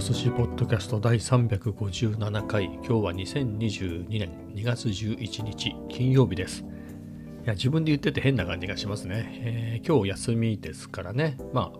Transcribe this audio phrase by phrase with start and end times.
[0.00, 6.62] ト寿司ポッドキャスト第357回今日は2022年2月11日金曜日です。
[6.62, 6.64] い
[7.44, 11.36] や自分で言ってて変な感じがしますね、えー、今日休みですからね。
[11.52, 11.78] まあ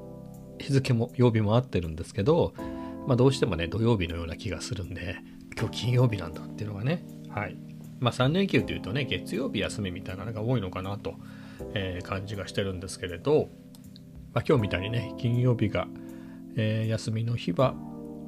[0.58, 2.52] 日付も曜日も合ってるんですけど
[3.06, 5.16] まあどうしてもね土曜日のような気がするんで
[5.58, 7.02] 今日金曜日なんだっていうのがね。
[7.30, 7.56] はい。
[8.00, 11.14] まあ3連休というとね月曜日休みみたいなのが多いのかなと、
[11.72, 13.48] えー、感じがしてるんですけれど、
[14.34, 15.88] まあ、今日みたいにね金曜日が、
[16.56, 17.74] えー、休みの日は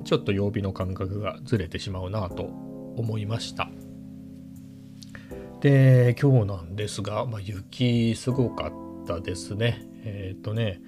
[0.04, 3.70] ちょっと曜日の感覚がずれてしまうなと思いました。
[5.60, 9.86] で今日なんですが、まあ、雪すごかったですね。
[10.04, 10.80] えっ、ー、とね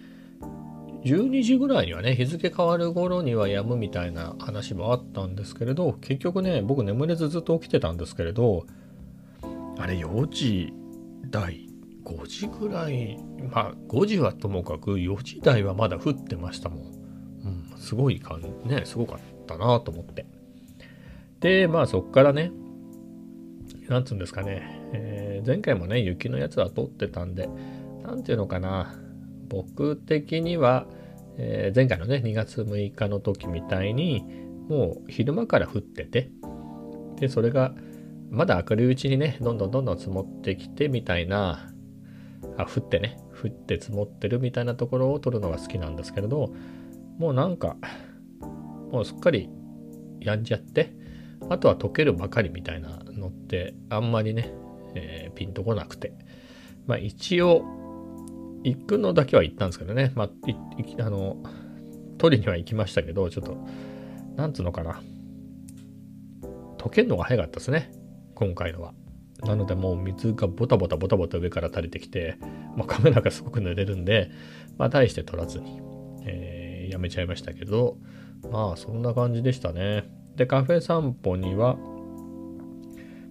[1.04, 8.66] 12時ぐらいにはね日付変わる頃には止むみたいな話もあったんですけれど結局ね僕眠れずずっと起きてたんですけれど
[9.78, 10.72] あれ4時
[11.30, 11.68] 台
[12.04, 13.18] 5時ぐらい
[13.50, 16.93] まあ5時はともかく4時台はまだ降ってましたもんうん、
[17.84, 20.26] すごい感じね、すごかったなと思って。
[21.40, 22.50] で、まあそっからね、
[23.88, 27.48] なんつうんですかね、えー、前回もね、雪のやつは撮ってたんで、
[28.02, 28.94] なんていうのかな、
[29.48, 30.86] 僕的には、
[31.36, 34.24] えー、前回のね、2月6日の時みたいに、
[34.68, 36.30] もう昼間から降ってて、
[37.20, 37.74] で、それが、
[38.30, 41.70] まだ明るいうちにね、どんどんどんどん積もってきてみたいな、
[42.56, 46.52] あ、降ってね、降って積もってるみたいなところを撮るのが好きなんですけれど、
[47.18, 47.76] もうなんか、
[48.90, 49.48] もうすっかり
[50.20, 50.94] やんじゃって、
[51.48, 54.52] あとは溶けるばかりみたいなのって、あんまりね、
[54.94, 56.12] えー、ピンとこなくて。
[56.86, 57.64] まあ一応、
[58.64, 60.30] 行くのだけは行ったんですけどね、まあ、
[61.00, 61.36] あの、
[62.18, 63.58] 取りには行きましたけど、ちょっと、
[64.36, 65.02] なんつうのかな。
[66.78, 67.90] 溶けるのが早かったですね、
[68.34, 68.94] 今回のは。
[69.42, 72.38] なのでもう水がボタボタボタボタ上から垂れてきて、
[72.76, 74.30] まあ、カメラがすごく濡れるんで、
[74.78, 75.80] まあ、大して撮らずに、
[76.24, 76.63] えー
[77.04, 77.98] めちゃいましたけど、
[78.50, 80.04] まあそんな感じでしたね。
[80.36, 81.76] で、カフェ散歩には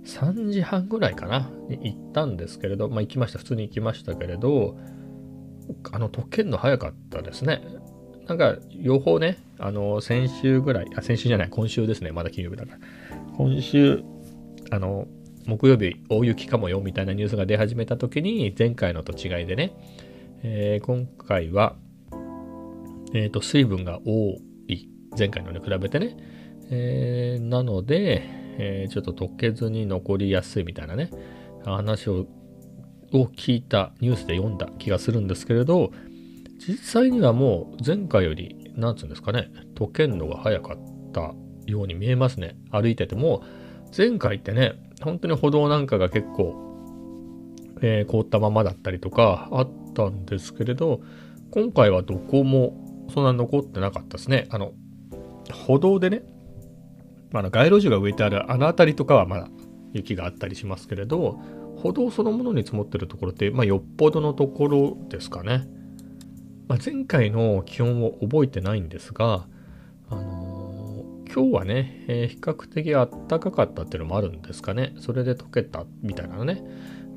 [0.06, 3.40] 3時半ぐらいかなに行ったんですけれど、まあ行きました。
[3.40, 4.78] 普通に行きましたけれど、
[5.92, 7.62] あの、溶けるの早かったですね。
[8.28, 12.12] なんか、予報ね、あの、先週ぐらい、あ、先週じゃない、今週ですね。
[12.12, 12.80] まだ金曜日だから。
[13.38, 14.04] 今週、
[14.72, 15.08] あの、
[15.46, 19.74] 木曜日大雪かもよみたいなニュースが出始めた時に、前回のと違いでね、
[20.42, 21.76] えー、今回は
[23.14, 24.38] えー、と水分が多
[24.68, 24.88] い
[25.18, 26.18] 前回のに比べてね、
[26.70, 28.24] えー、なので、
[28.58, 31.10] えー、ちょっと溶けずに残りやすいみたいなね。
[31.66, 32.26] 話を
[33.14, 35.92] を聞いたニュースで読んだ気がするんですけれど
[36.68, 41.34] 実際にはもう前回より何つうんですかね溶けるのが早かった
[41.68, 42.58] ように見えますね。
[42.72, 43.44] 歩いてても
[43.96, 46.56] 前回ってね本当に歩道なんかが結構、
[47.82, 51.02] えー、凍ったままだったりとかあったんですけれど
[51.52, 52.83] 今回はどこも
[53.14, 54.48] そんな残ってなかったですね。
[54.50, 54.74] あの、
[55.68, 56.24] 歩道でね、
[57.32, 59.48] まあ、街路樹が植えてあるあの辺りとかはまだ
[59.92, 61.40] 雪があったりしますけれど、
[61.78, 65.68] 歩道そのものに積もってるところって、まあ、よっぽどのところですかね。
[66.68, 69.48] まあ、前回の気温を覚えてないんですが、
[70.10, 73.08] あのー、今日はね、えー、比較的暖
[73.40, 74.94] かかったっていうのもあるんですかね。
[74.98, 76.64] それで溶けたみたいなのね、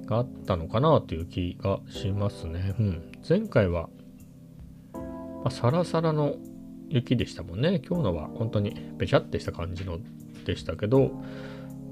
[0.07, 2.75] があったのかなという気がしますね。
[2.79, 3.13] うん。
[3.29, 3.89] 前回は
[5.47, 6.35] まあ、サラサラの
[6.89, 7.81] 雪でしたもんね。
[7.89, 10.01] 今日のは本当にべちゃってした感じの
[10.45, 11.13] でしたけど、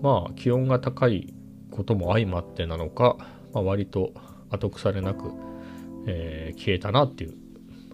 [0.03, 1.33] まあ気温が高い
[1.71, 3.17] ことも相まってなのか、
[3.53, 4.13] まあ、割と
[4.51, 5.31] 後腐れなく、
[6.09, 7.35] えー、消えたなっていう、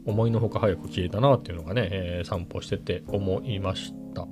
[0.06, 4.27] 思いのほか早く消えたなっていうのがね、えー、散歩してて思いました。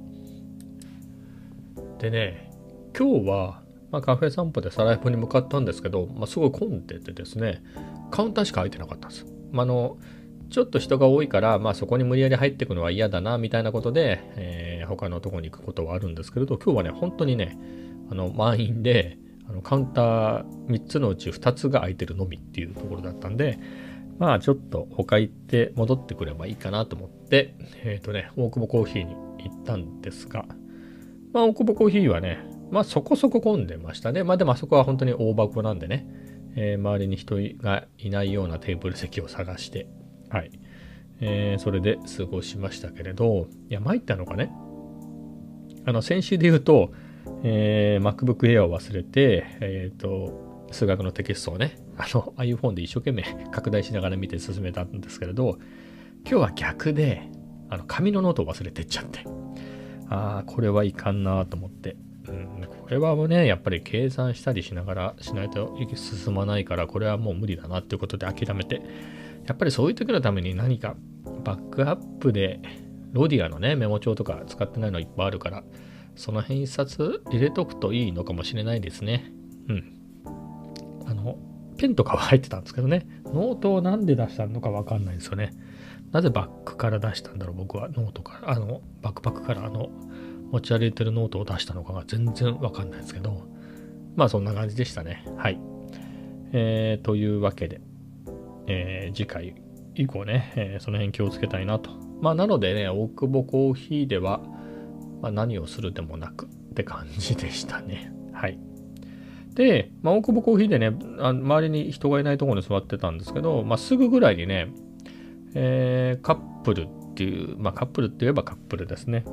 [1.98, 2.50] でね、
[2.98, 7.62] 今日は、まあ、カフェ散歩でサラエポに向かったんですけど、まあ、すごい混んでてですね、
[8.10, 9.26] カウンターしか空いてなかったんです。
[9.52, 9.98] ま、あの
[10.50, 17.58] ちょっと人が多いから、まあそこに無理やり入っていくのは嫌だな、みたいなことで、えー、他のとこに行くことはあるんですけれど、今日はね、本当にね、
[18.10, 19.18] あの、満員で、
[19.48, 23.58] あのカウンター3つのうち2つが空いてるのみっていうところだったんで、
[24.18, 30.44] まあちょっと他行って戻ってくればいいかなと思って、えっ、ー、とね、大久保コーヒーに行ったんですが、
[31.32, 34.22] まあ大久保コーヒーはね、まあそこそこ混んでましたね。
[34.22, 36.06] まあでもあそこは本当に大箱なんでね、
[36.56, 39.88] えー、周りに人がいないようなテーブル席を探して、
[40.30, 40.50] はい。
[41.20, 44.52] えー、それで過ごしましたけれど、いや、参ったのがね、
[45.84, 46.92] あの、先週で言うと、
[47.42, 55.58] えー、MacBook Air を忘れて、えっ、ー、と、数学のテキストをね、あの iPhone で一生懸命 拡大しながら見て進めたんですけれど、
[56.28, 57.22] 今日は逆で、
[57.70, 59.20] あの、紙のノートを忘れてっちゃって、
[60.08, 61.96] ああ、これはいかんなと思って、
[62.28, 68.82] うん、これはもうね、やっぱり計算したりしながらしないと進まないから、これはもう無理だなっていうことで諦めて、
[69.46, 70.96] やっぱりそういう時のために何か
[71.44, 72.60] バックアップで
[73.12, 75.64] Rhodia のね、メモ帳とか使ってないのいっぱいあるから、
[76.16, 79.32] その辺一冊入れとくといいのかもしれないですね。
[79.68, 79.94] うん。
[81.06, 81.38] あの、
[81.76, 85.52] ペンとかは入ってたんですけどね、ノートをなんで出したのかわかんないんですよね。
[86.12, 89.90] なぜバッグから出したんだろう、僕はノートから、あの、バックパックからあの、
[90.50, 93.46] 持ち歩いてるノートを出したのかが全然わかんないですけど、
[94.16, 95.24] まあそんな感じでしたね。
[95.36, 95.60] はい。
[96.52, 97.80] えー、というわけで、
[98.68, 99.54] えー、次回
[99.94, 101.90] 以降ね、えー、その辺気をつけたいなと。
[102.20, 104.40] まあなのでね、大久保コーヒーでは、
[105.22, 108.12] まあ、何をするでもなくって感じでしたね。
[108.32, 108.58] はい。
[109.54, 114.68] で、まあ、大久保コーヒーでね、あ周りに人がいないところに座ってたんですけど、まあ、すぐぐらいにね、
[115.54, 119.24] えー、カップルっていう、まあ、カップルって言えばカップルですね。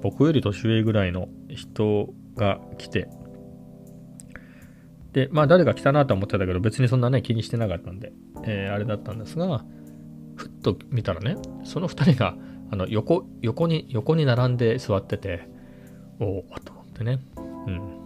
[0.00, 3.08] 僕より年上ぐらいの人が来て、
[5.12, 8.12] で、まあ誰が来たなと思ってたけど、別にそんなね、気にしてなかったんで、
[8.44, 9.64] えー、あれだったんですが、
[10.36, 12.36] ふっと見たらね、その2人が
[12.70, 15.48] あの横、横に、横に並んで座ってて、
[16.20, 17.20] おおと思ってね。
[17.36, 17.98] うん。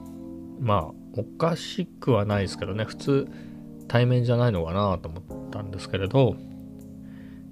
[0.60, 3.28] まあ、おかしくはないですけどね、普通
[3.88, 6.36] 対面じゃないのかなと思ったんですけれど、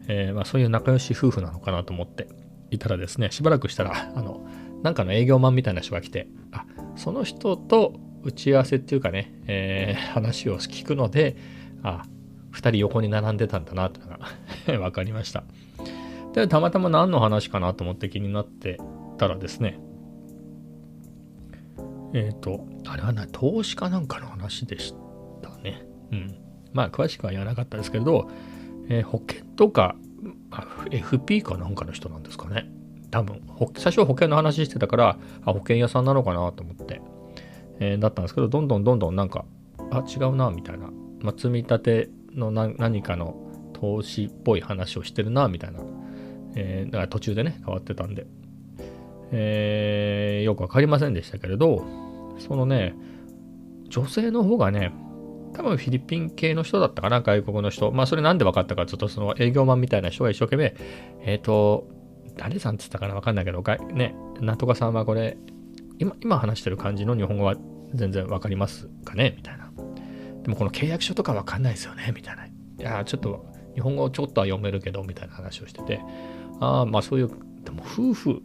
[0.09, 2.29] えー、まあ、そういう仲良し夫婦なのかなと思って
[2.71, 4.47] いたらですね、しばらくしたら、 あの、
[4.83, 6.65] なんかの営業マンみたいな人が来て、あ、
[6.97, 11.37] その人と打ち合わせっていうかね、えー、話を聞くので、
[11.83, 12.05] あ、
[12.53, 14.19] 2人横に並んでたんだなってのが
[14.67, 15.45] 分かりました。
[16.33, 18.79] で、たまたま何の話かなと思って気になって
[19.19, 19.81] たらですね、
[22.13, 24.95] えっ、ー、と、あれはな、投資家なんかの話でし
[25.43, 25.87] たね。
[26.13, 26.37] うん。
[26.73, 28.29] まあ、詳しくは言わなかったですけれど、
[28.89, 29.97] えー、保険とか、
[30.91, 32.69] FP かなんかの人なんですかね。
[33.11, 33.43] 多分、
[33.77, 37.01] 最初は保険の話してたから、あ、保険屋さんなのかなと思って、
[37.81, 39.45] えー、だったんですけど、どんどんどんどんなんか、
[39.91, 40.91] あ、違うな、みたいな。
[41.21, 43.35] まあ、積み立ての何かの
[43.73, 45.81] 投資っぽい話をしてるな、みたいな。
[46.57, 48.27] えー、だから途中でね、変わってたんで、
[49.33, 51.85] えー、よくわかりませんでしたけれど、
[52.39, 52.95] そのね、
[53.89, 54.93] 女性の方がね、
[55.53, 57.91] 多分フィリピン系の人だったかな、外国の人。
[57.93, 60.75] まあ、それなんで分かったかちょっとその営業マンみたいな人が一生懸命、
[61.23, 61.89] えっ、ー、と、
[62.37, 63.63] 誰さんって言ったかな分かんないけど、
[63.93, 65.37] ね、なんとかさんはこれ、
[65.99, 67.57] 今、今話してる感じの日本語は
[67.95, 69.70] 全然分かりますかねみたいな。
[70.43, 72.47] でもこの契約書とか分かんないですよねみたいな。
[72.47, 76.01] いや、ちょっと日本語ちょっとは読めるけど、みたいな話をしてて、
[76.61, 77.29] ああ、まあそういう、
[77.65, 78.43] でも夫婦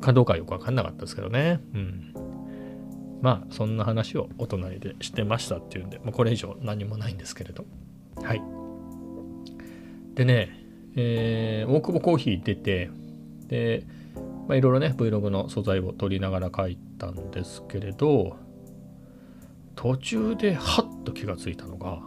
[0.00, 1.60] かどうかよく分かんなかったですけどね。
[1.74, 2.14] うん。
[3.20, 7.64] まあそんな話をお隣でしてましたっていうんで、まあ、これ以上何もないんですけれど。
[8.22, 8.42] はい。
[10.14, 10.50] でね、
[10.96, 12.90] えー、大久保コーヒー出て、
[13.46, 13.86] で、
[14.48, 18.36] まあ、いろいろね、Vlog の素材を取りながら書いたんですけれど、
[19.78, 22.02] 途中でハッと気がついたのが、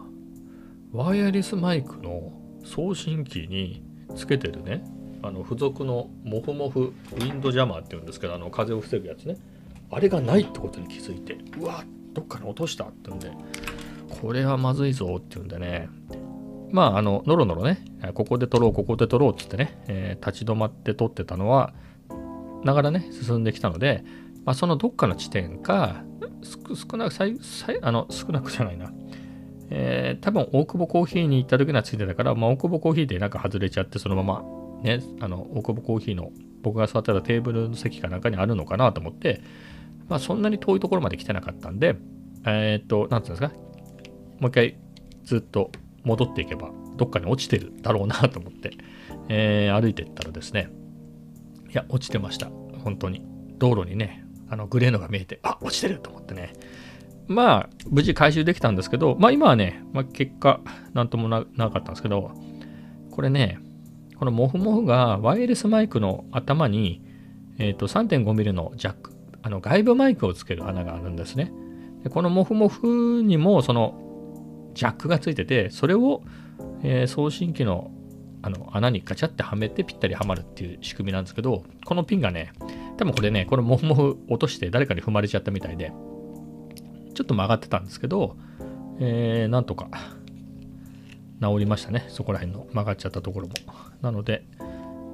[0.92, 2.30] ワイヤレスマイクの
[2.62, 3.82] 送信機に
[4.14, 4.84] つけてるね、
[5.22, 9.38] あの付属のモフモフウィンドジャマーっていうんですけど、あの風を防ぐやつね。
[9.90, 11.82] あれがないってことに気づいて、うわ、
[12.12, 13.32] どっかに落としたってんで、
[14.20, 15.88] これはまずいぞっていうんでね、
[16.72, 17.82] まあ、あの、のろのろね、
[18.12, 21.72] ここで撮ろう、ここで撮ろうっつってね、えー、立ち止まって撮ってたのは、
[22.64, 24.04] ながらね、進んできたので、
[24.44, 26.04] まあ、そのどっかの地点か、
[26.42, 27.38] 少なくさい、
[27.82, 28.92] あの少なくじゃないな、
[29.70, 34.44] えー、多分大久保コーヒーに行った時にはついてたから、まあ、大久保コーヒーでなんか外れちゃって、そのまま
[34.82, 36.30] ね、あの、大久保コーヒーの
[36.62, 39.40] 僕が座ってたテーブルの席かなんかにあるのかなと思って、
[40.08, 41.96] まあ、そんなに遠いところまで来てなかったんで、
[42.44, 43.58] えー、っと、なんていうんですか、
[44.40, 44.76] もう一回
[45.24, 45.70] ずっと
[46.04, 48.72] 戻っていけば、どっかに落ちてるだろうなと思って、
[49.28, 50.68] えー、歩いてったらですね、
[51.70, 52.50] いや、落ちてました。
[52.84, 53.24] 本当に。
[53.58, 54.21] 道路にね、
[54.52, 56.52] あのグレーのが見えて、あ、落ちてると思ってね。
[57.26, 60.60] まあ、無事回収できたんですけど、まあ今はね、まあ、結果、
[60.92, 62.32] なんともなかったんですけど、
[63.10, 63.58] これね、
[64.18, 67.02] このモフモフがワイヤレスマイクの頭に、
[67.58, 71.50] えー、と 3.5mm のジャック、あの外部マイクをつける穴があるんですね。
[72.04, 76.22] でこのモフモフにもそのジャックがついてて、それを、
[76.82, 77.90] えー、送信機の
[78.42, 82.52] あの穴にガチャってはめてぴったりはまるっていう仕組みなんですけど、このピンがね、
[83.02, 85.92] 多分これね、これモフモフ落として誰かに踏まれちゃったみたいで、
[87.14, 88.36] ちょっと曲がってたんですけど、
[89.00, 89.88] えー、なんとか
[91.40, 92.04] 治りましたね。
[92.06, 93.54] そこら辺の曲がっちゃったところも。
[94.02, 94.44] なので、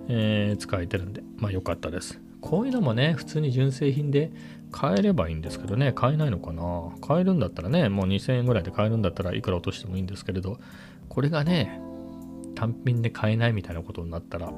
[0.09, 2.21] えー、使えてるんで、まあ良かったです。
[2.43, 4.33] こういうのもね、普通に純正品で
[4.71, 10.59] 買えればいいんですけどね、買えないのかな買えるんだったらね、もう2000円ぐらいで買えるんだったらいくら落としてもいいんですけれど、
[11.09, 11.81] これがね、
[12.55, 14.55] 単品で買えないみたいなことになったら、こ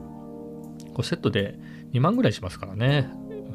[0.99, 1.57] うセットで
[1.93, 3.11] 2万ぐらいしますからね。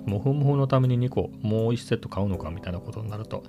[0.05, 3.43] もふもふのために2個、もう1セット買うのかみたいなことになると、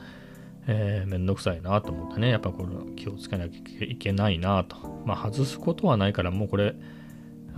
[0.67, 5.03] えー、めんどくさいなと思ってね、やっぱこれ気をつけなきゃいけないなと。
[5.05, 6.75] まあ外すことはないから、もうこれ、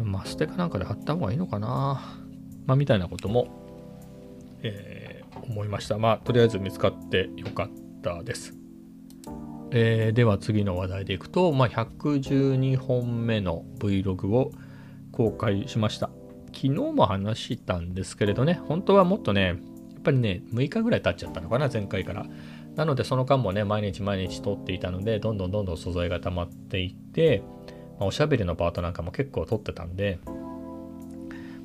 [0.04, 2.00] マステかなんかで貼った方がいいのかな
[2.66, 3.48] まあみたいなことも、
[4.62, 7.70] えー、思いましたまあとりあえず見つかってよかっ
[8.02, 8.54] たです
[9.70, 14.50] えー、では次の話題でいくと、まあ、112本目の Vlog を
[15.12, 16.08] 公開しました。
[16.48, 19.56] 昨日も話したんですけれどね、本当はもっとね、やっ
[20.02, 22.26] ぱりね、6日ぐらい経っちゃったのかな、前回から。
[22.76, 27.42] なので、その間もね、毎日毎日撮っていたので、どんどんどんどん素材が溜まっていって、
[27.98, 30.20] まあ、おしゃべりのパートなんかも結構撮ってたんで、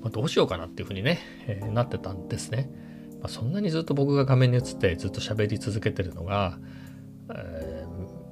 [0.02, 2.70] まあ、どうしようかなっていうふうにね、えー、なってたんですね。
[3.22, 6.58] まあ、そんなにずっと僕が画面に映ってずっと喋り続けてるのが、
[7.34, 7.86] え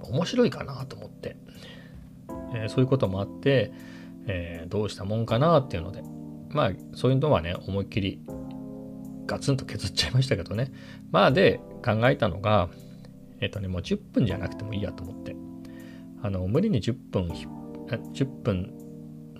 [0.03, 1.37] ー、面白いかなと思って、
[2.53, 3.71] えー、そういうこともあって、
[4.27, 6.03] えー、どうしたもんかなっていうので
[6.53, 8.21] まあそういうのはね思いっきり
[9.25, 10.71] ガツンと削っちゃいましたけどね。
[11.11, 12.69] まあで考えたのが
[13.39, 15.35] えっ、とねもう10分じゃなくてもいいやと思って。
[16.23, 17.29] あの無理に10分
[18.13, 18.73] 10分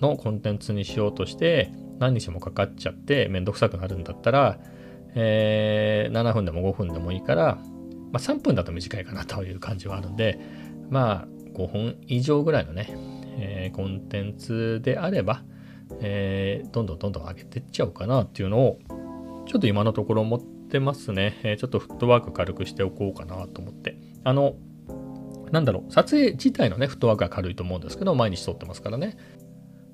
[0.02, 4.58] のコンテンツにしようとして何日もかかっちゃってめんどくさくなるんだったら、
[5.14, 7.60] えー、7分でも5分でもいいから、
[8.12, 10.40] まあ、3分だと短いかなという感じはあるんで
[10.90, 15.44] まあ5分以上ぐらいのねえー、コンテンツであれば、
[16.02, 18.80] えー、どんどんどんどん上げてっちゃおうかなっていうのを
[19.46, 23.98] ちょっと今のところ思ってますね、えー、ちょっとフットワーク軽くしておこうかなと思って。
[24.24, 24.56] あの
[25.52, 29.18] なんだろう撮影自体のねフットワークは軽いと思うんですけど毎日撮ってますからね。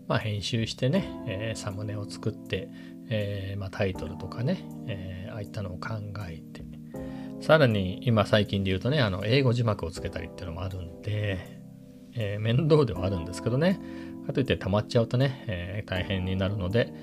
[0.08, 2.70] まあ編集してね、えサムネを作って、
[3.10, 5.96] えまあ、タイトルとかね、えああいったのを考
[6.30, 6.64] えて。
[7.42, 11.58] さらに今最近で言うとねあの英語字幕をつけたりっていうのもあるんで
[12.18, 13.80] えー、面倒ではあるんですけどね。
[14.28, 16.94] かといって溜まっちゃうとね、えー、大変になるので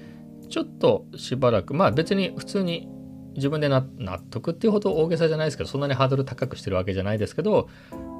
[0.49, 2.89] ちょっとしばらくまあ別に普通に
[3.35, 3.83] 自分で納
[4.31, 7.69] 得っていうほど大げさじゃないですけどそんなにハードル高くしてるわけじゃないですけど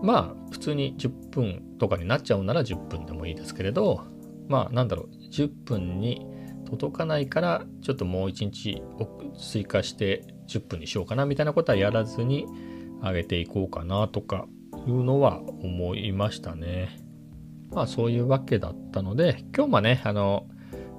[0.03, 4.03] まあ普通に10分とかになっちゃうなら10分でもいいですけれど
[4.49, 6.27] まあなんだろう10分に
[6.65, 8.83] 届かないからちょっともう1日
[9.39, 12.47] 追加して10分にしようかなみたいなことはやらずに
[13.03, 14.47] 上げていこうかなとか
[14.87, 17.04] いうのは思いましたね。
[17.75, 20.47] まあそういうわけだったので、今日もね、あの、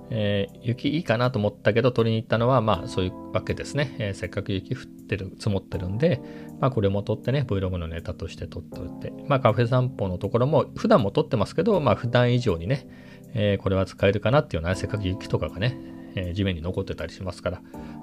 [0.09, 6.21] えー、雪いいかなと思ったけど取りに行ったのはまあそういうわけですね、えー、せっかく雪降ってる積もってるんで
[6.59, 12.87] まあこれも撮ってね Vlog のネタとして撮っておいてまあカフェ散歩のところも普段も撮ってますけどまあ普段以上にね、
[13.33, 15.75] えー、これは使えるかなっていうのはせっかく雪とかがね、
[16.15, 17.61] え地面に残ってたりしますから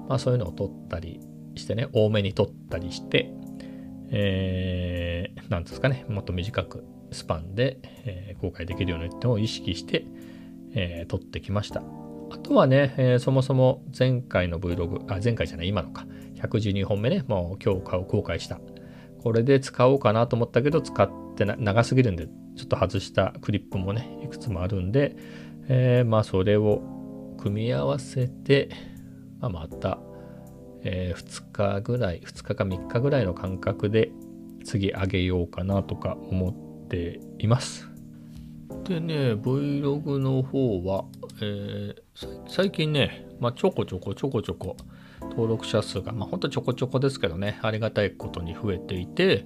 [0.09, 1.21] まあそういうのを撮ったり
[1.55, 3.31] してね多めに撮ったりして
[4.15, 10.05] えー、なんですかね、もっと短くスパンで、えー、公開できるようにってを意識して、
[10.73, 11.83] えー、撮ってきました。
[12.31, 16.05] あとはね、えー、そもそも前回の Vlog、あ、前回じゃない、今のか、
[16.35, 18.59] 112本目ね、もう今日顔公開した。
[19.21, 25.15] これで使おうかなと思ったけど、使ってな長すぎるんで、ちょっと外したクリップもね、いくつもあるんで、
[25.67, 26.81] えー、まあそれを
[27.37, 28.69] 組み合わせて、
[29.39, 29.99] まあ、また
[30.83, 34.11] えー、2日ぐらい2日か3日ぐらいの間隔で
[34.65, 37.89] 次上げようかなとか思っています
[38.83, 41.05] でね Vlog の方は、
[41.41, 41.95] えー、
[42.47, 44.77] 最近ね、まあ、ちょこちょこちょこちょこ
[45.21, 49.45] 登録者数が、まあ、ほんとちょこちょこですけどねありがたいことに増えていて、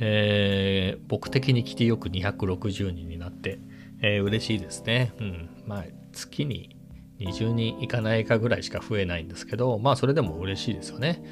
[0.00, 3.60] えー、僕的に来てよく260人になって、
[4.02, 5.12] えー、嬉しいですね。
[5.20, 5.50] うん。
[5.66, 6.76] まあ、月に
[7.20, 11.22] 20人いかないかぐらいしか増えないんですけど、まあそれでも嬉しいですよね。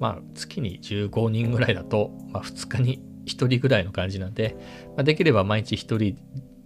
[0.00, 4.56] まあ月に15人ぐらいだと、まあ2日に1人ぐらいの感じなんで、
[4.88, 6.18] まあ、できれば毎日1人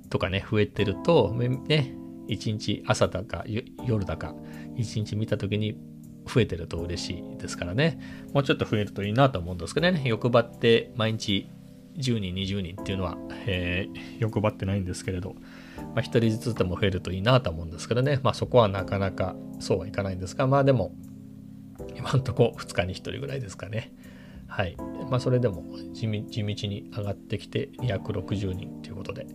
[0.09, 1.95] とかね、増えてると、ね、
[2.29, 3.45] 1日朝だか
[3.87, 4.35] 夜だか、
[4.77, 5.77] 1日見た時に
[6.27, 7.99] 増えてると嬉しいですからね。
[8.33, 10.03] もうちょっと増えるといいなと思うんですけどね。
[10.05, 11.49] 欲張って毎日
[11.97, 15.35] 10人、20人っていうのは、えー、欲張ってないんですけれど、
[15.95, 20.93] まあ、1人ずつでも増えるといいなと思うんですけどね、まあ、そこはなかなかそうはいかないんですが、まあでも、
[21.97, 23.93] 今んとこ2日に1人ぐらいですかね。
[24.51, 24.77] はい。
[25.09, 29.27] まあ、それでも地道に上がってきて260人ということで、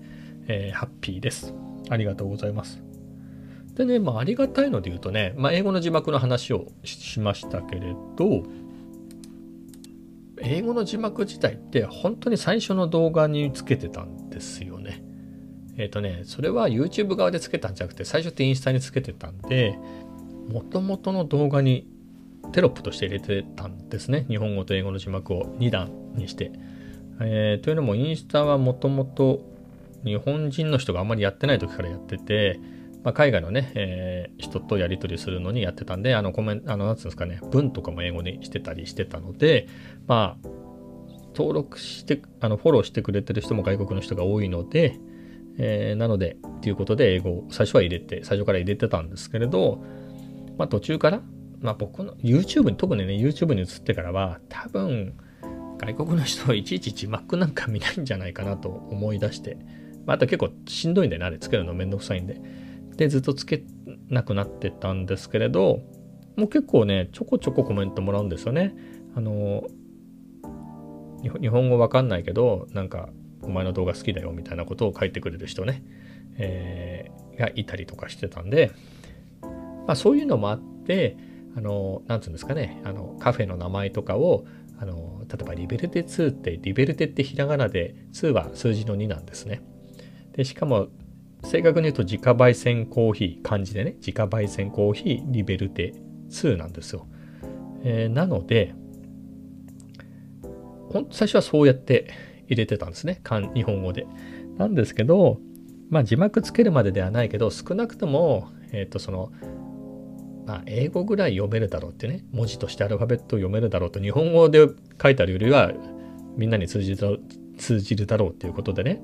[0.48, 1.54] えー、ハッピーです。
[1.90, 2.84] ありがとうございます。
[3.76, 8.44] でね、まあ、ありがたいので言うとね、まあ、英語の字幕の話をしましたけれど、
[10.38, 15.04] 英語の字幕自体って本当に最初の動画につけてたんですよね。
[15.78, 19.78] えっ、ー、とね、それは YouTube 側でつけたんじゃなくて、最初ってインスタにつけてたんで、
[20.50, 21.88] もともとの動画に
[22.56, 24.26] テロップとして入れてたんですね。
[24.30, 26.54] 日本語と英語の字幕を2段にして。
[27.20, 29.42] えー、というのも、インスタはもともと
[30.06, 32.62] 日本人の人があんまりやってない時からやってて、
[33.04, 39.68] まあ、海外のね、えー、人とやり取りするのにやってたんで、あのコメント、あの、なんつうんですかね、文とかも英語にしてたりしてたので、
[40.08, 40.48] まあ、
[41.36, 44.98] 登録して、あの、フォローしてくれてる人も外国の人が多いので、
[45.58, 49.84] えー、なので、ということで英語を最初は入れて、最初から入れてたんですけれど、
[50.58, 51.22] まあ途中から、
[51.62, 55.14] まあ僕の YouTube に、特にね、YouTube に移ってからは、多分、
[55.78, 59.58] 外国の人はいちいち字幕なんか見ないんじゃないかなと思い出して、
[60.06, 62.40] まあ、あと結構しんどいんでね、あれつけるのめんどくさいんで。
[62.96, 63.64] で、ずっとつけ
[64.10, 65.82] なくなってたんですけれど、
[66.36, 68.76] もう結構ね、ちょこちょこコメントもらうんですよね。
[69.16, 69.64] あの、
[71.42, 73.10] 日本語わかんないけど、なんか、
[73.42, 75.84] お前の動画好きだよみたいなことを書いてくれる人ね、
[76.38, 78.72] えー、がいたりとかしてたんで、
[79.88, 81.18] まあそういうのもあって、
[81.56, 84.46] あの、なんつうんですかね、あの、カフェの名前とかを、
[84.78, 89.62] あの、例えばリベルテ2って、リベルテってひらがなで、2は数字の2なんですね。
[90.34, 90.90] で、しかも、
[91.44, 95.94] 正確に言うと自家焙煎コーヒー、漢字でね、自家焙煎コーヒー、リベルテ
[96.30, 97.08] 2なんですよ。
[97.84, 98.74] えー、なので、
[100.92, 102.10] ほん最初はそうやって
[102.48, 103.22] 入れてたんですね。
[103.54, 104.08] 日本語で。
[104.58, 105.40] なんですけど、
[105.90, 109.32] まあ字幕つけるまでではないけど、少なくとも、えっ、ー、と、その、
[110.46, 114.68] まあ、英語ぐらい読めるだろうってね、文字としてアルファベットを読めるだろうと、日本語で
[115.02, 115.72] 書いてあるよりは、
[116.38, 117.22] みんなに通じる
[117.58, 119.02] 通じるだろうっていうことでね、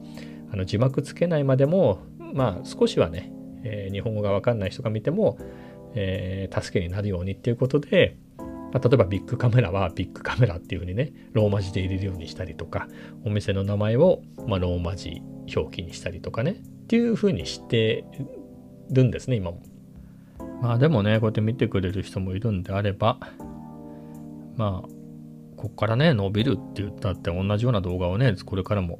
[0.51, 1.99] あの字幕つけないまでも、
[2.33, 3.31] まあ少しはね、
[3.63, 5.37] えー、日本語がわかんない人が見ても、
[5.93, 12.87] えー、助けになるようにっていうことで、まあ、例えばビッグカメラはビッグカメラっていうふうにね、ローマ字で入れるようにしたりとか、
[13.25, 15.21] お店の名前を、まあ、ローマ字
[15.53, 18.05] 表記にしたりとかね、っていうふうにして
[18.89, 19.61] るんですね、今も。
[20.61, 23.17] まあでもね、こうやって見てくれる人もいるんであれば、
[24.55, 24.89] まあ、
[25.57, 28.99] こっからね、伸びるって言ったって同じような動画をね、これからも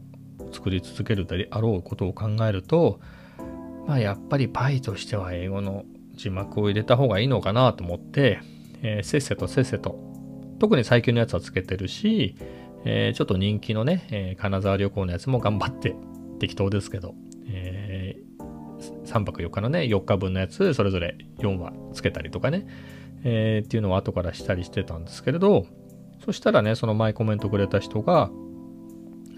[0.51, 3.00] 作り続けるであろうことを考えると、
[3.88, 8.41] まあやっぱり Pi としては英語の字幕を入れた方がいいのかなと思って、
[8.82, 10.00] えー、せっせとせっせと、
[10.60, 12.36] 特に最近のやつはつけてるし、
[12.86, 15.95] えー、ちょっと人気のね、えー、金沢旅行のやつも頑張って
[16.39, 17.13] 適当ですけど、
[19.12, 22.65] 3泊4日のね、4日分のやつ、それぞれ4話つけたりとかね、
[23.24, 25.65] えー、っていうのを後からしたりしてたんですけれど、
[26.24, 28.32] そしたらね、その前コメントくれた人が、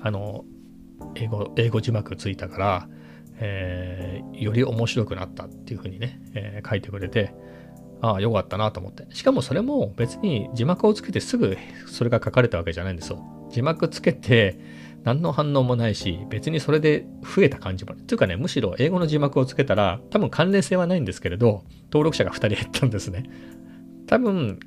[0.01, 0.45] あの、
[1.15, 2.89] 英語、英語字幕ついたから、
[3.39, 7.33] えー、より面白くなったっていうふうにね、えー、書いてくれて、
[8.01, 9.07] ああ、よかったなと思って。
[9.15, 11.57] しかもそれも別に字幕をつけてすぐ
[11.87, 13.23] それが書かれたわけじゃないんですよ。
[13.49, 14.59] 字幕つけて
[15.03, 18.03] 何の反応もないし、別にそれで増えた感じもない。
[18.03, 23.29] というかね、むしろ英語の字幕をつけたら多分関連性はないんですけれど、登録者が2人減ったんですね。
[24.07, 24.59] 多分、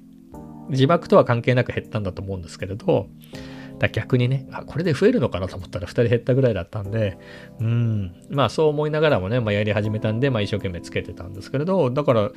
[0.71, 3.09] 字幕とは関係なく減ったんだと思うんですけれど、
[3.79, 7.19] だ逆にね、あ、これで増えるのかなと思ったら2人減ったぐらいだったんで、
[7.61, 12.31] うん、まあそう思いながらもね、まあ、やり始めたんで、まあ一生懸命つけてたんですけれど、だから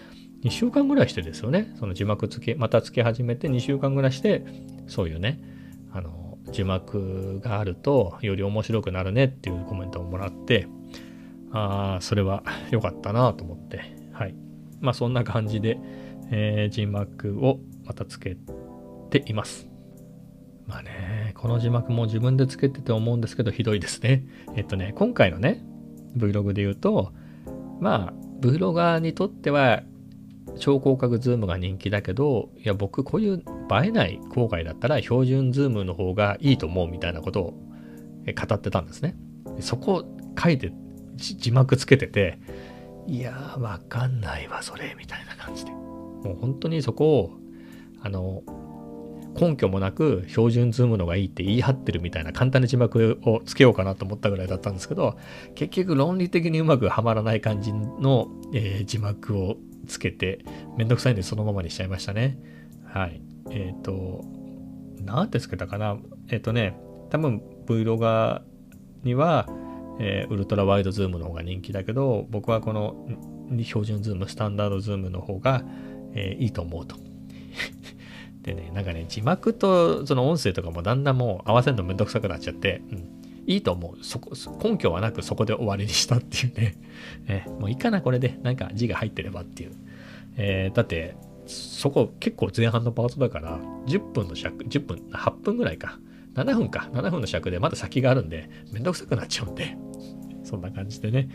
[0.43, 4.45] 2週間ぐらいしてですよね、その字幕つけ、またつけ始めて2週間ぐらいして、
[4.87, 5.39] そういうね、
[5.91, 10.67] あの、字幕があるとより面白くなるねっていうコメントをもらって、
[11.51, 13.81] ああ、それは良かったなと思って、
[14.11, 14.35] はい。
[14.79, 15.79] まあそんな感じで、
[16.31, 18.37] えー、字幕をまたつけ
[19.09, 19.69] ています。
[20.67, 24.23] まあね、この字幕も自分でつけてて思うんですけど、ひどいですね。
[24.55, 25.63] えっとね、今回のね、
[26.15, 27.11] Vlog で言うと、
[27.79, 29.81] まあ、Vlogger にとっては、
[30.57, 37.51] 超広角ズームが人気だけど、いや、僕、こういう映えない郊外だったら、標準ズームの方がいいと思うみたいなことを
[38.25, 39.15] 語ってたんですね。
[39.59, 40.05] そこ
[40.41, 40.71] 書いて、
[41.15, 42.39] 字幕つけてて、
[43.07, 45.71] いやー、わかんないわ、それ、みたいな感じで。
[45.71, 47.31] もう本当にそこを、
[48.01, 48.43] あの、
[49.39, 55.17] 根拠もなく標準ズームのがいいって言い張ってるみたいな簡単な字幕をつけようかなと思ったぐらいだったんですけど
[55.55, 60.43] 結局論理的にうまくはまらない感じの、えー、字幕をつけて
[60.77, 62.37] めんどくさいんでそのままにしちゃいましたね
[62.85, 63.21] はい
[63.51, 64.23] えっ、ー、と
[65.01, 65.97] 何てつけたかな？
[66.29, 66.77] えっ、ー、とね
[67.09, 68.41] 多分 Vlogger
[69.03, 69.47] には、
[69.99, 72.95] えウルトラワイドズームの方が人気だけど僕はこの
[73.63, 75.63] 標準ズームスタンダードズームの方が、
[76.13, 76.95] えいいと思うと
[78.43, 83.09] でね、なんかね、字幕とその音声とかもだんだんもう合わせるのめんどくさくなっちゃって、うん、
[83.47, 84.03] いいと思う。
[84.03, 84.31] そこ、
[84.63, 86.75] 根拠はなくそこで終わりにしたっていうね。
[87.27, 88.39] え もういいかな、これで。
[88.41, 89.71] なんか字が入ってればっていう。
[90.37, 91.15] えー、だって、
[91.49, 95.99] そこ結構前半のパートだから、10分の尺、10分、8分ぐらいか。
[96.35, 96.89] 7分か。
[96.93, 99.75] 7分の尺でまだ先があるんで、めんどくさくなっちゃうんで。
[100.43, 101.29] そんな感じでね。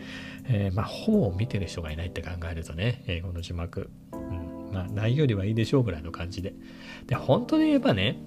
[0.47, 3.89] えー、まあ、ほぼ見てる人がいないって考えるとね、英語の字幕。
[4.13, 6.53] うんまあ、ないよりはいいでしょうぐらいの感じで。
[7.07, 8.19] で、本当に言えばね、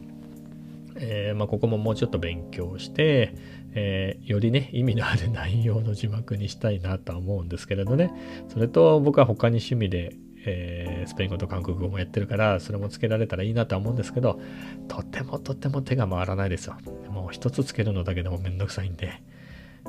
[0.97, 3.35] えー、まあ、ここももうちょっと勉強して、
[3.75, 8.13] えー、よりね、意味のある内容の字幕にしたいなとは思うんですけれどね。
[8.49, 10.15] それと僕は他に趣味で、
[10.49, 14.41] えー、スペイン語と韓国語もやってるから、それもつけられたらいいなとは思うんですけど、
[14.89, 16.77] とてもとても手が回らないですよ。
[17.11, 19.23] もう一つつけるのだけでもめんどくさいんで、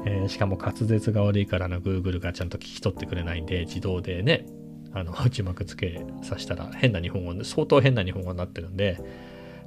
[0.06, 4.46] えー、しかも滑舌が悪いからの Google がちゃんと聞き取ってくれないんで自動でね
[4.94, 9.00] あの字幕つけさせたら変な日本語相当変な日本語になってるんで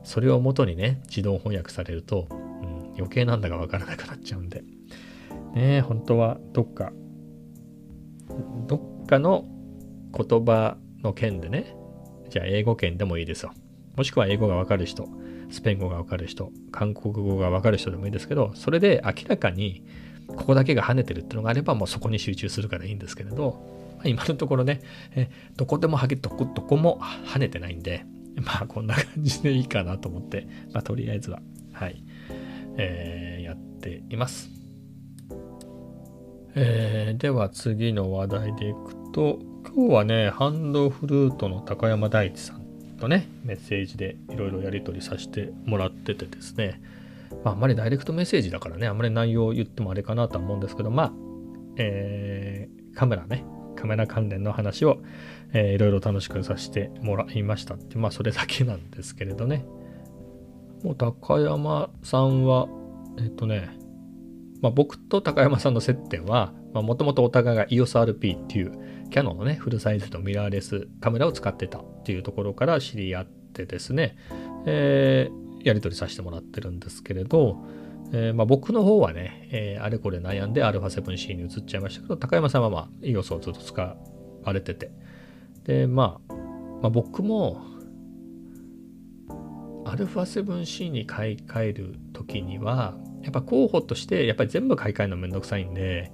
[0.04, 4.64] それを元にね自動翻訳されると、うん、余計なんだかわからなくなっちゃうんで
[5.54, 6.92] ね本当はどっか
[8.66, 9.44] どっかの
[10.16, 11.74] 言葉の件でね。
[12.30, 13.52] じゃあ英語圏でもいいですよ。
[13.96, 15.08] もしくは英語がわかる人。
[15.50, 16.50] スペイン語がわかる人。
[16.70, 19.84] 韓国語がわかる人でもいいですけどそれで明らかに
[20.26, 23.62] ここだけが跳ねてるってのがあればもうそこに集中するからいいんですけれど、
[23.96, 24.80] まあ、今のところね
[25.14, 28.04] えどこでもはげどこどこも跳ねてないんで
[28.36, 31.40] まあこんな感じでいいかなと思って、まあ、とりあえずは
[31.72, 32.02] はい、
[32.78, 34.48] えー、やっています、
[36.54, 42.62] えー、では次の話題でいくと今日はねハンドフルートの高山大地さん
[42.98, 46.80] とねメッセージでいろいろやり取りさせてもらっててですね
[47.44, 51.12] まあ、あんまりダイレクトメッセージだからね、あんまり内容を言ってもあれかなとは思うんですけど、まあ、
[51.76, 53.44] えー、カメラね、
[53.76, 54.98] カメラ関連の話を、
[55.52, 59.64] えー、いろいろ楽しくさせてもらいましたって、まあ、それだけなんですけれどね。
[60.84, 62.68] もう高山さんは、
[63.18, 63.70] えっ、とね、
[64.60, 74.16] まあ、僕と高山さんの接点は、もともとお互いが EOSRP っていうキャノンのね、フルサイズのミラーレスカメラを使ってたっていうところから知り合ってですね、
[74.64, 77.58] えー、やり取りさせてもらってるんですけれど、
[78.12, 83.96] えー、まあ、僕の方はね、えー、あれこれ悩んで α7C に移っちゃいましたけど、高山さんはまあ EOS をずっと使
[84.44, 84.90] われてて、
[85.64, 86.34] で、まあ、
[86.82, 87.62] まあ、僕も
[89.84, 96.12] α7C に買い替える時には、やっぱ候補として、やっぱり全部買い替えるのめんどくさいんで、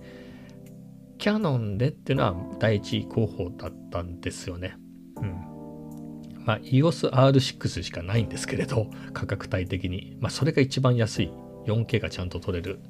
[1.18, 4.76] キャノンでっていうのは第一候補だったんですよね。
[5.16, 6.44] うん。
[6.44, 10.16] まあ、EOS R6 しかないんですけれど、価格帯的に。
[10.20, 11.32] まあ、それが一番安い
[11.66, 12.80] 4K がちゃんと撮れる、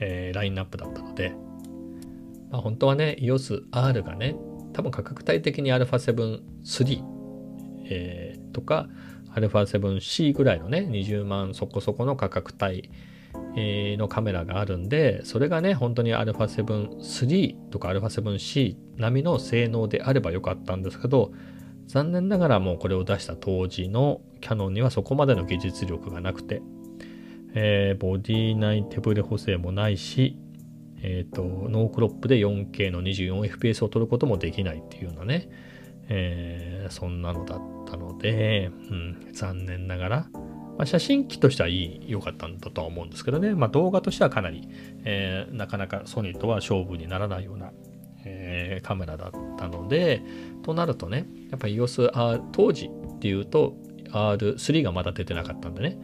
[0.00, 1.34] えー、ラインナップだったので、
[2.50, 4.36] まあ、本当はね、EOS R がね、
[4.72, 7.02] 多分価格帯的に α7 3、
[7.88, 8.88] えー、とか
[9.34, 12.90] α7C ぐらいのね、20万そこそこの価格帯
[13.56, 21.32] のカメラがあるんで、それがね、本当に α7 3とか α7C 並みの性能であればよかったんですけど、
[21.86, 26.62] 残念ながらもうこれを出した当時のキャノンにはそこまでの技術力がなくて、
[27.54, 30.36] えー、ボディ内手ブレ補正もないし、
[31.02, 35.48] え、ー、と、ノークロップで 4K の 24fps を撮ることもできないっていうようなね、
[36.08, 40.26] えー、そんなのだったので、うん、残念ながら、
[40.76, 44.68] まあ、写真機としては、良かったんだとは思うんですけどね、まあ、動画としてはかなり、
[45.04, 47.72] えー、なかなかソニーとは勝負にならないような、
[48.24, 50.22] えー、カメラだったので、
[50.62, 53.76] となるとね、やっぱり EOS R 当時っていうと
[54.10, 55.98] R3 がまだ出てなかったんでね、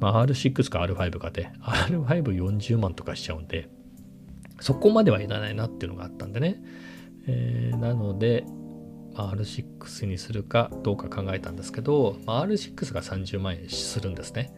[0.00, 3.68] まあ、R6 か R5 かで R540 万とかしちゃうんで、
[4.60, 6.62] そこまではいらないなっていうのがあったんでね。
[7.26, 8.44] えー、なので、
[9.14, 14.52] R6 にするかどうか考えたんですけど、まあ、R6 が30万円するんですね。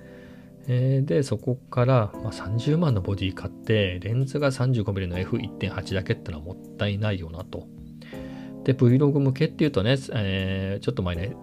[0.69, 7.69] えー、で、そこから、まあ、30万のボディ買って、レンズが 35mm の F1.8 だけってのはもったいないよなと。
[8.65, 11.37] で、Vlog 向けっていうとね、えー、ちょっと前ね、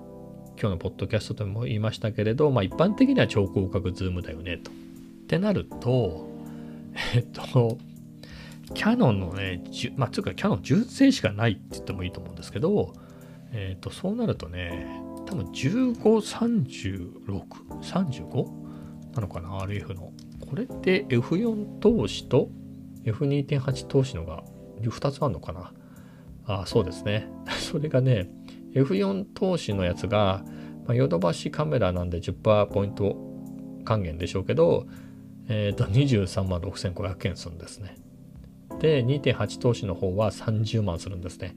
[0.60, 4.71] 今日のポッドキャストでも言いましたけれど、まあ、一般的には超広角ズームだよねと。
[4.71, 4.73] っ
[5.28, 6.28] てなると、
[7.15, 7.78] えっと、
[8.73, 9.63] キャノンのね、
[9.95, 12.93] まあ、つうかキャノン純正しかないって言ってもいいと思うんですけど、
[13.53, 14.85] えっと、そうなるとね、
[15.25, 17.43] 多分15、36、
[17.81, 20.11] 35なのかな、RF の。
[20.49, 22.49] これって F4 投資と
[23.05, 24.43] F2.8 投資のが
[24.81, 25.73] 2つあるのかな？
[26.45, 27.27] あそうですね。
[27.59, 28.29] それがね、
[28.73, 30.43] F4 投資のやつが、
[30.85, 33.15] まあ、ヨドバシカメラなんで10%ポイント
[33.85, 34.87] 還元でしょうけど、
[35.47, 37.95] えっ、ー、と、23万6500円するんですね。
[38.79, 41.55] で、2.8投資の方は30万するんですね。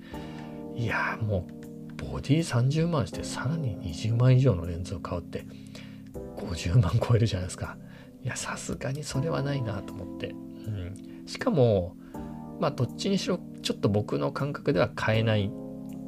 [0.76, 1.65] いやもう、
[1.96, 5.46] ボディ30万してさらに20万以上のレンズを買うって、
[6.36, 7.76] 50万超えるじゃないですか。
[8.22, 10.28] いや、さすがにそれはないなと思って。
[10.28, 10.34] う
[10.70, 11.22] ん。
[11.26, 11.96] しかも、
[12.60, 15.50] まあどっちにしろちょっと僕の感覚では買えない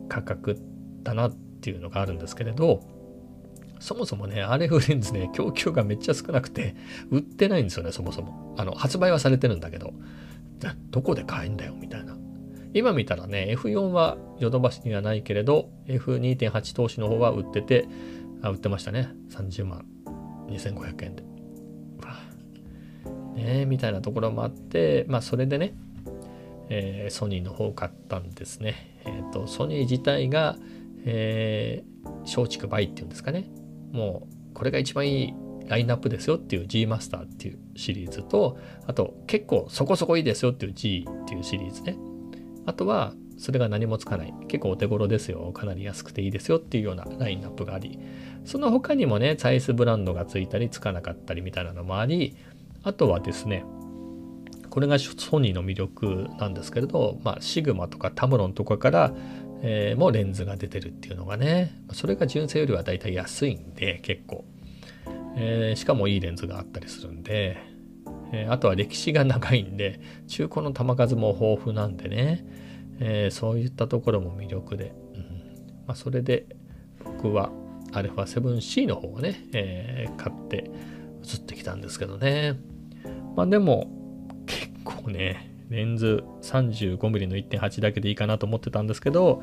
[0.09, 0.59] 価格
[1.03, 2.81] だなっていうのがあるんですけれど
[3.81, 6.75] そもそもね RF レンズね供給がめっちゃ少なくて
[7.11, 9.93] 売ってないんですよねそもそもあの発売はされてるんだけど
[10.91, 12.08] どこで買えんだよみたいな
[12.79, 17.89] 今見たらね F4 はヨドバシにはないけれど F2.8 投資の方は売ってて
[18.43, 19.11] あ売ってましたね。
[19.31, 19.85] 30万。
[20.49, 21.25] 2500円で。
[23.35, 25.75] ねみたいなところもあってまあそれでね
[26.71, 29.01] えー、ソニーの方を買ったんですね。
[29.05, 30.57] えーと、ソニー自体が、
[31.05, 33.51] えー、松竹梅っていうんですかね。
[33.93, 35.35] もうこれが一番いい
[35.67, 41.97] ラインナップですよっていう G マスターっていうシリーズとあと結構そこそこいいですよっていう G っていうシリーズね。
[42.69, 44.35] あとはそれが何もつかない。
[44.47, 45.53] 結構お手頃ですよ。
[45.55, 47.99] かなり安くていいですよっていうようなラインナップがあり。
[48.45, 52.37] その他にもねサイスブランドがついたりつかなかったりみたいなのもあり。
[52.83, 53.65] あとはですね
[54.69, 59.13] これがソニーの魅力なんですけれど、まあ、シグマとかタムロンとかから、
[59.63, 64.45] えー、もレンズが出てるっていうのがねそれが純正よりはだいたい安いんで結構、
[65.37, 67.57] えー、しかもいいレンズがあったりするんで、
[68.33, 72.45] えー、あとは歴史が長いんで中古の弾数も豊富なんでね、
[73.01, 75.23] えそういったところも魅力で、うん。
[75.87, 76.47] まあ、それで
[77.05, 77.51] 僕は
[77.93, 80.71] α7C の方をね、え買って
[81.25, 82.59] 移ってきたんですけどね。
[83.37, 83.89] まあでも
[84.47, 89.43] 結構ね、レンズ 35mm の1.8だけでいいかなと思ってたんですけど、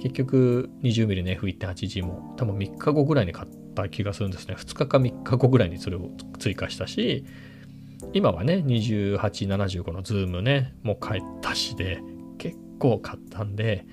[0.00, 4.54] 結局 20mm の F1.8G も多分3日後ぐらいに買った気がするんですね。
[4.54, 7.24] 2日か3日後ぐらいにそれを追加したし、
[8.14, 12.00] 今はね、2875のズームね、もう買ったしで、
[12.38, 13.86] 結構買ったんで、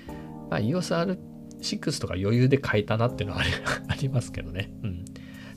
[0.51, 3.41] まあ、EOSR6 とか余裕で買えたなっていうのは
[3.87, 4.71] あり ますけどね。
[4.83, 5.05] うん。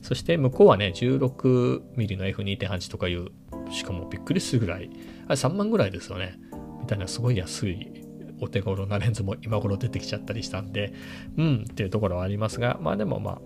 [0.00, 3.28] そして向こうはね、16mm の F2.8 とかいう、
[3.70, 4.88] しかもびっくりするぐらい、
[5.26, 6.38] あれ3万ぐらいですよね。
[6.80, 7.90] みたいなすごい安い
[8.40, 10.94] お手頃なレンズも今頃出てきちゃったりしたんで、
[11.36, 13.40] うんっていうところはありますが、まあでもまあ、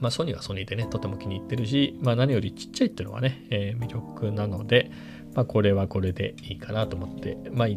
[0.00, 4.90] まあソニーはソニーでね、とても気に入ってるし、まあ何よりちっちゃいっていうのはね、えー、魅力なので、
[5.34, 7.68] まあこれはこれでいいかなと思って、まあ、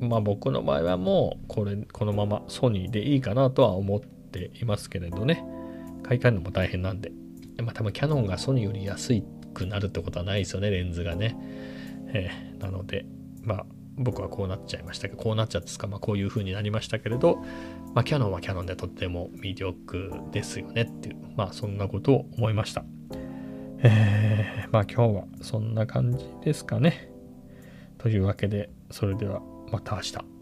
[0.00, 5.44] まあ僕の場合はもうこれ、このままソニーでいいかなとは思っていますけれどね、
[6.02, 7.12] 買い替えるのも大変なんで、
[7.62, 11.36] まあ多分キャノンがソニーより安くなるってことはないですよね、レンズがね。
[12.08, 13.06] えー、なので、
[13.42, 17.36] まあ僕はこうなっちゃいましたけど、こうなっちゃったですか、まあこういう風になりましたけれど、
[17.94, 22.84] まあキャノンはキャノンでとっても魅力ですよねっていう、まあそんなことを思いました。
[23.78, 27.10] えー、まあ今日はそんな感じですかね。
[27.98, 30.33] というわけで、それではまた明日。